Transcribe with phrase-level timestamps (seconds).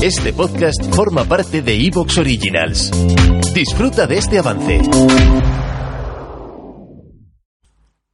[0.00, 2.92] Este podcast forma parte de Evox Originals.
[3.52, 4.80] Disfruta de este avance.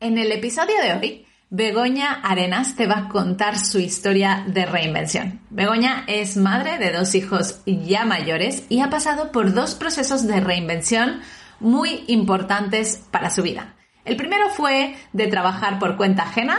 [0.00, 5.40] En el episodio de hoy, Begoña Arenas te va a contar su historia de reinvención.
[5.50, 10.40] Begoña es madre de dos hijos ya mayores y ha pasado por dos procesos de
[10.40, 11.20] reinvención
[11.60, 13.76] muy importantes para su vida.
[14.04, 16.58] El primero fue de trabajar por cuenta ajena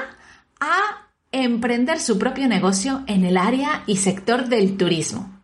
[0.62, 5.44] a emprender su propio negocio en el área y sector del turismo.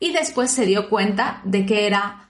[0.00, 2.24] Y después se dio cuenta de que era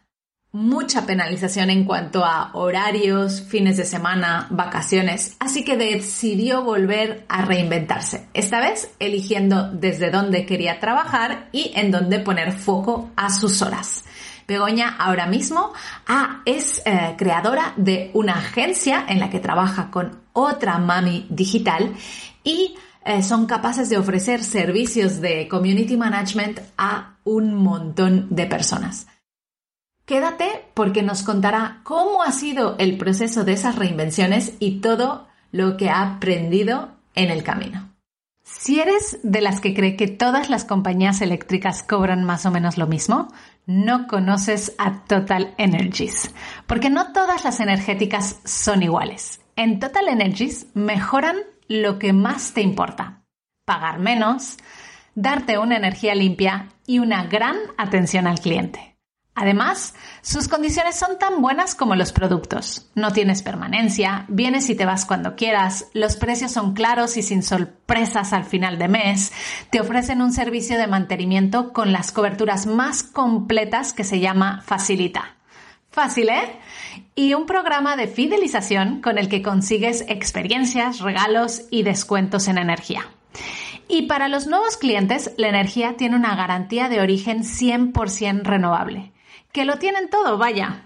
[0.55, 7.45] mucha penalización en cuanto a horarios, fines de semana, vacaciones, así que decidió volver a
[7.45, 13.63] reinventarse, esta vez eligiendo desde dónde quería trabajar y en dónde poner foco a sus
[13.63, 14.05] horas.
[14.47, 15.73] Begoña ahora mismo
[16.07, 21.95] ah, es eh, creadora de una agencia en la que trabaja con otra mami digital
[22.45, 29.07] y eh, son capaces de ofrecer servicios de community management a un montón de personas.
[30.07, 35.77] Quédate porque nos contará cómo ha sido el proceso de esas reinvenciones y todo lo
[35.77, 37.95] que ha aprendido en el camino.
[38.43, 42.77] Si eres de las que cree que todas las compañías eléctricas cobran más o menos
[42.77, 43.29] lo mismo,
[43.67, 46.31] no conoces a Total Energies,
[46.67, 49.41] porque no todas las energéticas son iguales.
[49.57, 51.37] En Total Energies mejoran
[51.69, 53.25] lo que más te importa.
[53.65, 54.59] Pagar menos,
[55.15, 58.95] darte una energía limpia y una gran atención al cliente.
[59.37, 62.89] Además, sus condiciones son tan buenas como los productos.
[62.95, 67.43] No tienes permanencia, vienes y te vas cuando quieras, los precios son claros y sin
[67.43, 69.33] sorpresas al final de mes,
[69.71, 75.34] te ofrecen un servicio de mantenimiento con las coberturas más completas que se llama Facilita.
[75.95, 76.57] Fácil, ¿eh?
[77.15, 83.07] Y un programa de fidelización con el que consigues experiencias, regalos y descuentos en energía.
[83.87, 89.13] Y para los nuevos clientes, la energía tiene una garantía de origen 100% renovable.
[89.53, 90.83] Que lo tienen todo, vaya.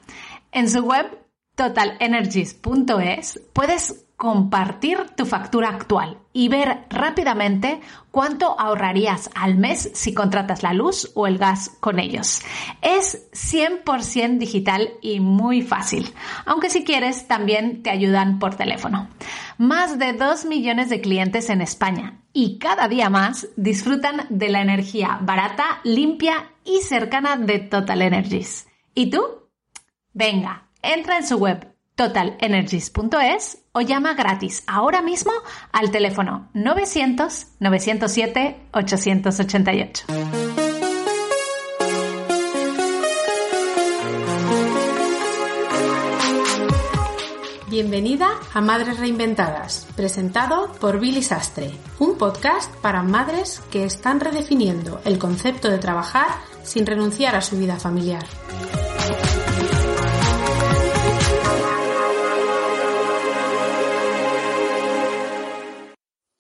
[0.52, 1.06] En su web
[1.54, 7.80] totalenergies.es puedes compartir tu factura actual y ver rápidamente
[8.10, 12.42] cuánto ahorrarías al mes si contratas la luz o el gas con ellos.
[12.82, 16.12] Es 100% digital y muy fácil,
[16.46, 19.08] aunque si quieres también te ayudan por teléfono.
[19.56, 24.62] Más de 2 millones de clientes en España y cada día más disfrutan de la
[24.62, 28.66] energía barata, limpia y cercana de Total Energies.
[28.96, 29.22] ¿Y tú?
[30.12, 31.67] Venga, entra en su web
[31.98, 35.32] totalenergies.es o llama gratis ahora mismo
[35.72, 40.04] al teléfono 900 907 888.
[47.68, 55.00] Bienvenida a Madres Reinventadas, presentado por Billy Sastre, un podcast para madres que están redefiniendo
[55.04, 56.28] el concepto de trabajar
[56.62, 58.24] sin renunciar a su vida familiar.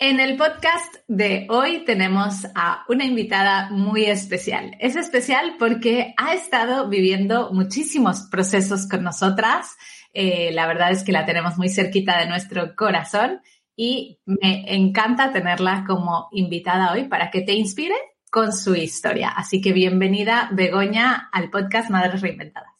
[0.00, 4.76] En el podcast de hoy tenemos a una invitada muy especial.
[4.78, 9.76] Es especial porque ha estado viviendo muchísimos procesos con nosotras.
[10.14, 13.40] Eh, la verdad es que la tenemos muy cerquita de nuestro corazón
[13.74, 17.96] y me encanta tenerla como invitada hoy para que te inspire
[18.30, 19.30] con su historia.
[19.30, 22.78] Así que bienvenida, Begoña, al podcast Madres Reinventadas.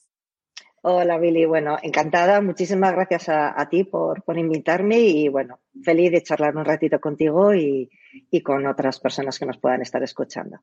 [0.83, 1.45] Hola, Billy.
[1.45, 2.41] Bueno, encantada.
[2.41, 7.91] Muchísimas gracias a, ti por, invitarme y, bueno, feliz de charlar un ratito contigo y,
[8.31, 10.61] y con otras personas que nos puedan estar escuchando.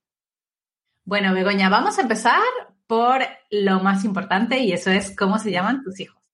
[1.03, 2.41] Bueno, Begoña, vamos a empezar
[2.87, 3.21] por
[3.51, 6.25] lo más importante y eso es cómo se llaman tus hijos.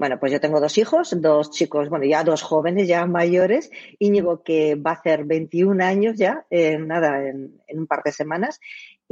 [0.00, 3.70] Bueno, pues yo tengo dos hijos, dos chicos, bueno, ya dos jóvenes, ya mayores.
[3.98, 6.46] Íñigo, que va a hacer 21 años ya,
[6.78, 8.60] nada, en, un par de semanas.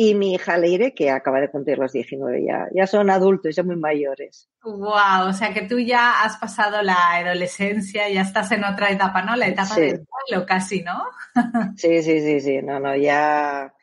[0.00, 2.69] Y mi hija Leire, que acaba de cumplir los 19 ya.
[2.72, 4.48] Ya son adultos, ya muy mayores.
[4.62, 9.22] Wow, o sea que tú ya has pasado la adolescencia, ya estás en otra etapa,
[9.22, 9.34] ¿no?
[9.34, 11.03] La etapa del pueblo casi, ¿no?
[11.76, 12.62] sí, sí, sí, sí.
[12.62, 13.75] No, no, ya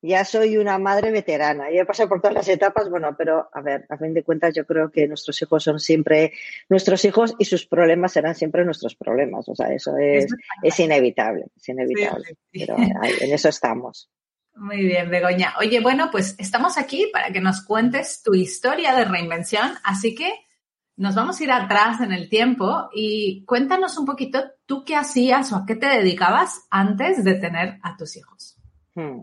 [0.00, 3.60] ya soy una madre veterana, ya he pasado por todas las etapas, bueno, pero a
[3.60, 6.32] ver, a fin de cuentas yo creo que nuestros hijos son siempre
[6.70, 10.32] nuestros hijos y sus problemas serán siempre nuestros problemas, o sea, eso es,
[10.62, 14.08] es inevitable, es inevitable, pero en eso estamos.
[14.58, 15.54] Muy bien, Begoña.
[15.60, 20.32] Oye, bueno, pues estamos aquí para que nos cuentes tu historia de reinvención, así que
[20.96, 25.52] nos vamos a ir atrás en el tiempo y cuéntanos un poquito tú qué hacías
[25.52, 28.58] o a qué te dedicabas antes de tener a tus hijos.
[28.96, 29.22] Hmm.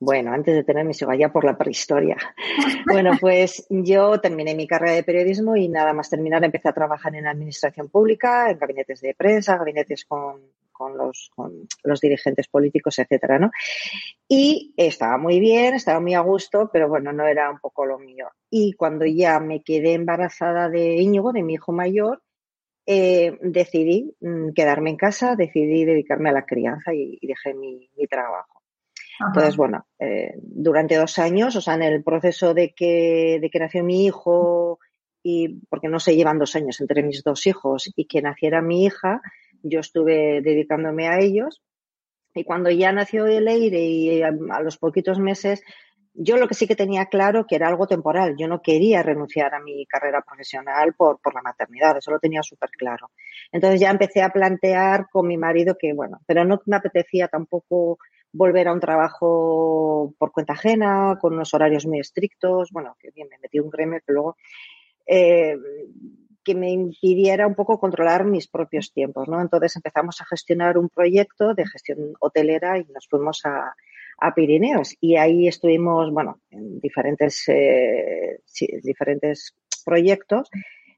[0.00, 2.16] Bueno, antes de tener mis hijos, ya por la prehistoria.
[2.90, 7.14] Bueno, pues yo terminé mi carrera de periodismo y nada más terminar empecé a trabajar
[7.14, 10.40] en administración pública, en gabinetes de prensa, gabinetes con,
[10.90, 13.50] los, con los dirigentes políticos, etcétera, ¿no?
[14.28, 17.98] Y estaba muy bien, estaba muy a gusto, pero bueno, no era un poco lo
[17.98, 18.28] mío.
[18.50, 22.22] Y cuando ya me quedé embarazada de Íñigo, de mi hijo mayor,
[22.84, 28.60] eh, decidí mm, quedarme en casa, decidí dedicarme a la crianza y, dejé mi, trabajo.
[29.24, 33.58] Entonces, bueno, eh, durante dos años, o sea, en el proceso de que, de que
[33.60, 34.80] nació mi hijo,
[35.22, 38.84] y porque no se llevan dos años entre mis dos hijos, y que naciera mi
[38.84, 39.22] hija,
[39.62, 41.62] yo estuve dedicándome a ellos.
[42.34, 45.62] Y cuando ya nació el aire y a, los poquitos meses,
[46.14, 48.36] yo lo que sí que tenía claro que era algo temporal.
[48.38, 52.42] Yo no quería renunciar a mi carrera profesional por, por la maternidad, eso lo tenía
[52.42, 53.10] súper claro.
[53.50, 57.98] Entonces ya empecé a plantear con mi marido que, bueno, pero no me apetecía tampoco
[58.32, 62.70] volver a un trabajo por cuenta ajena, con unos horarios muy estrictos.
[62.72, 64.36] Bueno, que bien, me metí un gremio que luego
[65.06, 65.56] eh,
[66.44, 69.40] que me impidiera un poco controlar mis propios tiempos, ¿no?
[69.40, 73.74] Entonces empezamos a gestionar un proyecto de gestión hotelera y nos fuimos a,
[74.36, 78.38] Pirineos y ahí estuvimos, bueno, en diferentes, eh,
[78.84, 79.52] diferentes
[79.84, 80.48] proyectos.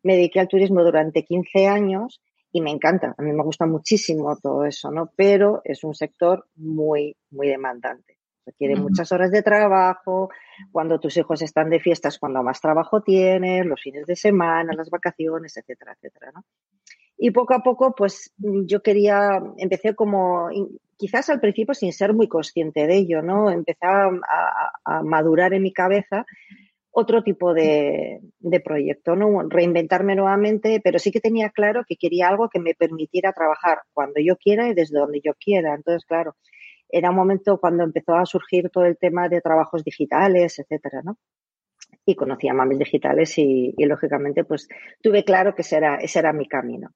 [0.03, 2.21] Me dediqué al turismo durante 15 años
[2.53, 5.11] y me encanta, a mí me gusta muchísimo todo eso, ¿no?
[5.17, 8.19] Pero es un sector muy, muy demandante.
[8.47, 10.31] Requiere muchas horas de trabajo,
[10.71, 14.91] cuando tus hijos están de fiestas, cuando más trabajo tienes, los fines de semana, las
[14.91, 16.45] vacaciones, etcétera, etcétera, ¿no?
[17.17, 20.49] Y poco a poco, pues yo quería, empecé como,
[20.97, 23.51] quizás al principio sin ser muy consciente de ello, ¿no?
[23.51, 24.11] Empecé a,
[25.03, 26.27] madurar en mi cabeza
[26.91, 29.49] otro tipo de, de, proyecto, ¿no?
[29.49, 34.21] Reinventarme nuevamente, pero sí que tenía claro que quería algo que me permitiera trabajar cuando
[34.21, 35.75] yo quiera y desde donde yo quiera.
[35.75, 36.37] Entonces, claro,
[36.89, 41.19] era un momento cuando empezó a surgir todo el tema de trabajos digitales, etcétera, ¿no?
[42.07, 44.69] Y conocí a mamis digitales y, lógicamente, pues
[45.03, 46.91] tuve claro que ese era, ese era mi camino.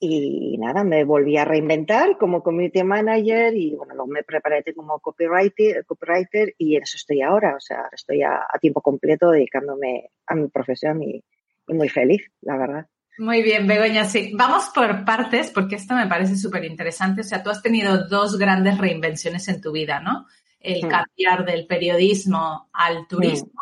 [0.00, 5.84] Y nada, me volví a reinventar como community manager y bueno, me preparé como copywriter,
[5.86, 7.56] copywriter y en eso estoy ahora.
[7.56, 11.24] O sea, estoy a, tiempo completo dedicándome a mi profesión y
[11.68, 12.86] muy feliz, la verdad.
[13.18, 14.32] Muy bien, Begoña, sí.
[14.34, 17.20] Vamos por partes porque esto me parece súper interesante.
[17.20, 20.26] O sea, tú has tenido dos grandes reinvenciones en tu vida, ¿no?
[20.58, 23.52] El cambiar del periodismo al turismo.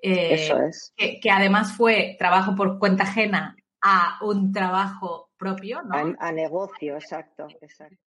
[0.00, 0.92] Eh, Eso es.
[0.96, 5.94] Que, además fue trabajo por cuenta ajena a un trabajo propio, ¿no?
[6.18, 8.11] A, a negocio, exacto, exacto.